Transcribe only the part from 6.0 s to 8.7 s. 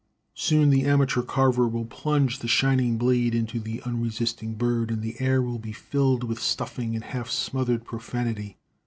with stuffing and half smothered profanity.